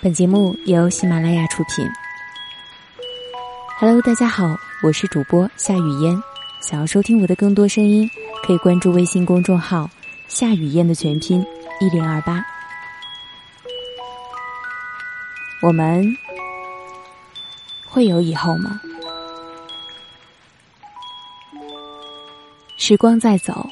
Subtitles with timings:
[0.00, 1.88] 本节目由喜马拉雅出品。
[3.78, 6.20] Hello，大家好，我是主播夏雨嫣。
[6.60, 8.10] 想要收听我的更多声音，
[8.44, 9.88] 可以关注微信公众号
[10.26, 11.44] “夏雨嫣”的全拼
[11.80, 12.44] 一零二八。
[15.60, 16.04] 我们
[17.86, 18.80] 会有以后吗？
[22.76, 23.64] 时光在走，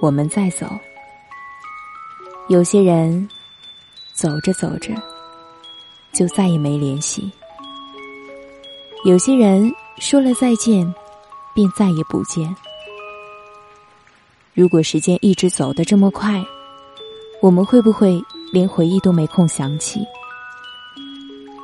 [0.00, 0.66] 我们再走。
[2.48, 3.28] 有些人
[4.12, 4.92] 走着走着。
[6.12, 7.30] 就再也没联系。
[9.04, 10.92] 有些人说了再见，
[11.54, 12.52] 便再也不见。
[14.52, 16.44] 如果时间一直走得这么快，
[17.40, 18.20] 我们会不会
[18.52, 20.00] 连回忆都没空想起？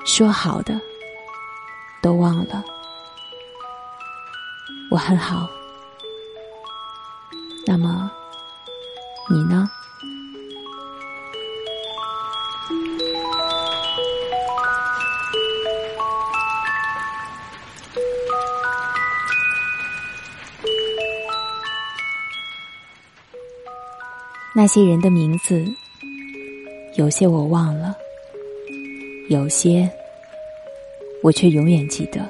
[0.04, 0.80] 说好的
[2.00, 2.64] 都忘了。
[4.92, 5.50] 我很好，
[7.66, 8.09] 那么
[9.29, 9.69] 你呢？
[24.54, 25.63] 那些人的名字，
[26.97, 27.95] 有些我忘了，
[29.29, 29.88] 有些
[31.23, 32.27] 我却永远记得。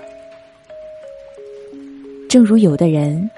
[2.28, 3.30] 正如有的人，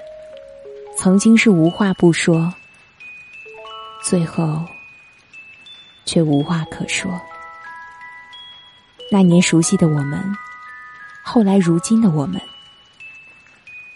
[0.97, 2.51] 曾经是无话不说，
[4.01, 4.65] 最后
[6.05, 7.19] 却无话可说。
[9.11, 10.23] 那年熟悉的我们，
[11.23, 12.39] 后来如今的我们，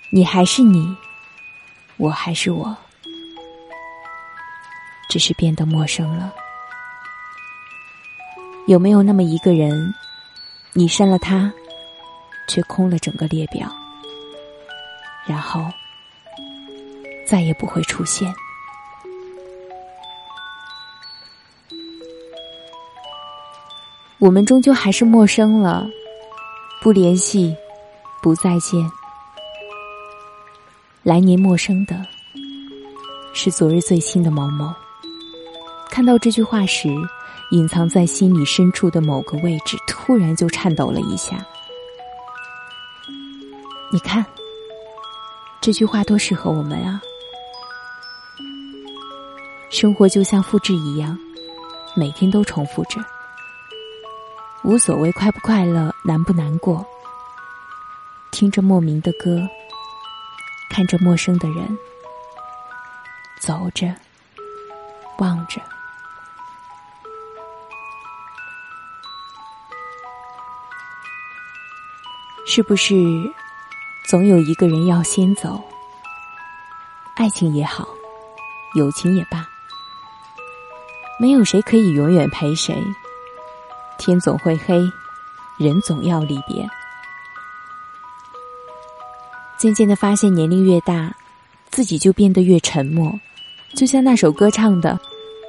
[0.09, 0.95] 你还是你，
[1.97, 2.75] 我还是我。
[5.09, 6.33] 只是变得陌生了。
[8.65, 9.93] 有没有那么一个人，
[10.71, 11.53] 你删了他，
[12.47, 13.71] 却空了整个列表，
[15.25, 15.69] 然后
[17.27, 18.33] 再也不会出现？
[24.23, 25.85] 我们终究还是陌生了，
[26.81, 27.53] 不联系，
[28.21, 28.89] 不再见。
[31.03, 32.01] 来年陌生的，
[33.33, 34.73] 是昨日最亲的某某。
[35.89, 36.87] 看到这句话时，
[37.51, 41.45] 隐藏在心里深处的某个位置突然就颤抖了一下。
[43.91, 44.25] 你看，
[45.59, 47.01] 这句话多适合我们啊！
[49.69, 51.19] 生活就像复制一样，
[51.93, 53.03] 每天都重复着，
[54.63, 56.85] 无所谓快不快乐、难不难过。
[58.31, 59.47] 听着莫名的歌，
[60.69, 61.77] 看着陌生的人，
[63.41, 63.93] 走着，
[65.17, 65.61] 望着。
[72.45, 72.95] 是不是
[74.05, 75.61] 总有一个人要先走？
[77.15, 77.87] 爱情也好，
[78.75, 79.45] 友情也罢，
[81.19, 82.81] 没有谁可以永远陪谁。
[83.97, 84.81] 天总会黑，
[85.57, 86.67] 人总要离别。
[89.57, 91.15] 渐渐的发现，年龄越大，
[91.69, 93.17] 自己就变得越沉默。
[93.73, 94.99] 就像那首歌唱的：“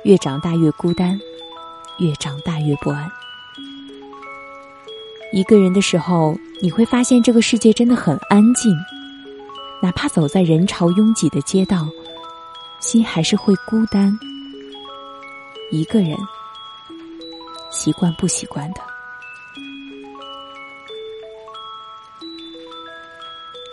[0.05, 1.19] 越长大越孤单，
[1.99, 3.11] 越长大越不安。”
[5.33, 8.73] 一个人的时候，你会发现这个世界真的很安静，
[9.83, 11.89] 哪怕走在人潮拥挤的街道，
[12.79, 14.17] 心还是会孤单。
[15.73, 16.17] 一个人，
[17.75, 18.81] 习惯不习惯的？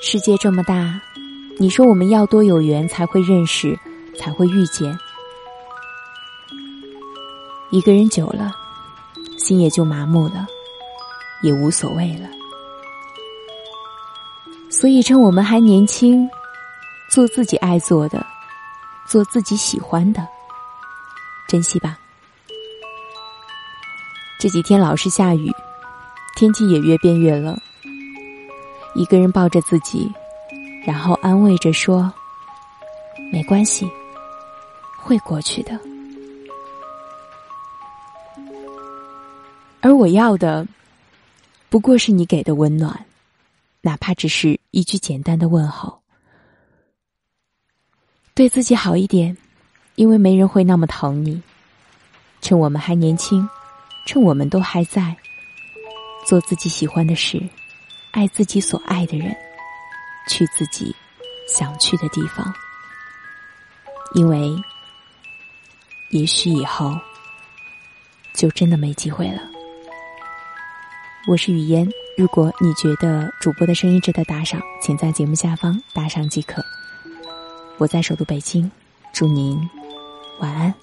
[0.02, 1.00] 世界这么大，
[1.60, 3.78] 你说我们要多有缘才会认识，
[4.18, 4.98] 才会遇见？
[7.70, 8.52] 一个人久了，
[9.38, 10.48] 心也就麻木了。
[11.44, 12.30] 也无所谓了，
[14.70, 16.30] 所以趁我们还年轻，
[17.10, 18.24] 做自己爱做的，
[19.08, 20.28] 做自己喜欢的，
[21.48, 21.98] 珍惜吧。
[24.42, 25.52] 这几天老是下雨，
[26.36, 27.56] 天气也越变越冷。
[28.96, 30.12] 一个人抱着自己，
[30.84, 32.12] 然后安慰着说
[33.32, 33.88] ：“没关系，
[34.98, 35.80] 会过去的。”
[39.80, 40.68] 而我要的。
[41.70, 43.06] 不过是你给的温暖，
[43.82, 46.02] 哪怕只是一句简单的问候。
[48.34, 49.38] 对自己好一点，
[49.94, 51.40] 因为没人会那么疼你。
[52.42, 53.48] 趁我们还年轻，
[54.06, 55.16] 趁我们都还在，
[56.26, 57.42] 做自己喜欢的事，
[58.12, 59.36] 爱自己所爱的人，
[60.28, 60.96] 去自己
[61.48, 62.54] 想去的地方。
[64.14, 64.54] 因为，
[66.10, 66.94] 也许以后
[68.34, 69.42] 就真的没机会了。
[71.28, 76.62] 我是雨嫣，如果你觉得主播的声音值得打赏，请在节目下方打赏即可。
[77.78, 78.70] 我在首都北京，
[79.14, 79.58] 祝您
[80.40, 80.74] 晚安。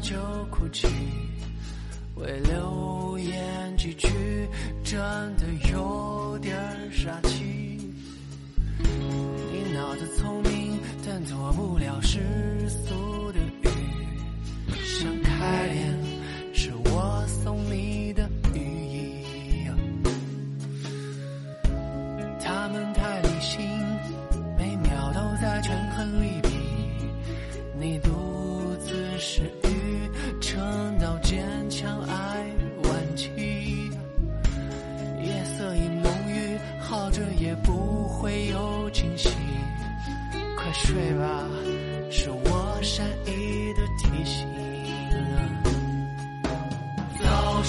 [0.00, 0.16] 就
[0.50, 0.86] 哭泣，
[2.14, 4.08] 为流言几句，
[4.84, 4.98] 真
[5.36, 6.56] 的有点
[6.92, 7.78] 傻气。
[8.78, 12.20] 你脑子聪明，但做不了世
[12.68, 13.68] 俗的鱼。
[14.84, 15.94] 想开脸，
[16.54, 19.24] 是我送你的寓意。
[22.40, 23.60] 他们太理性，
[24.56, 26.48] 每秒都在权衡利弊。
[27.80, 28.10] 你独
[28.80, 29.42] 自是。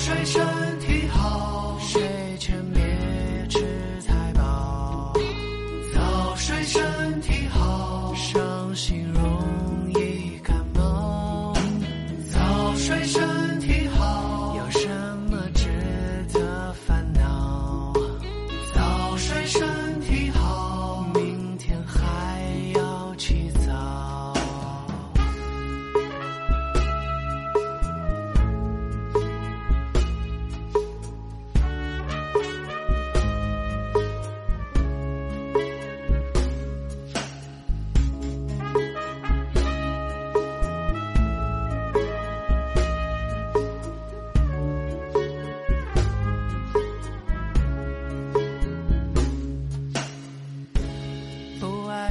[0.09, 0.41] 睡身
[0.79, 1.77] 体好，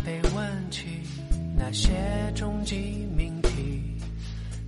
[0.05, 0.87] 被问起
[1.56, 1.91] 那些
[2.35, 3.83] 终极命题，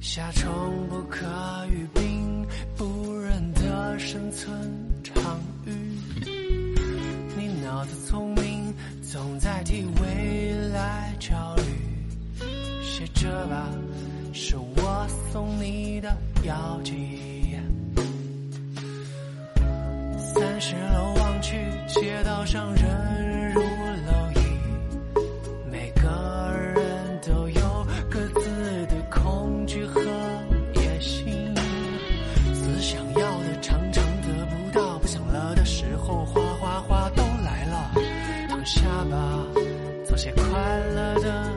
[0.00, 0.50] 夏虫
[0.88, 1.26] 不可
[1.70, 2.46] 语冰，
[2.76, 4.50] 不忍的生存
[5.02, 5.70] 场域。
[7.36, 11.62] 你脑子聪明，总在替未来焦虑。
[12.82, 13.68] 写着吧，
[14.32, 16.92] 是我送你的药剂。
[20.18, 21.56] 三十楼望去，
[21.88, 23.69] 街道上人如。
[40.20, 40.44] 些快
[40.94, 41.49] 乐的。